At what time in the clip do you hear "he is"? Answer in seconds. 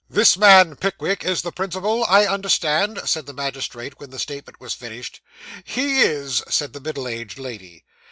5.63-6.41